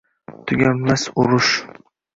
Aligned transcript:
Tuganmas 0.45 1.03
urush 1.21 1.51